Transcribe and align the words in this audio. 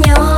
nhau. 0.00 0.31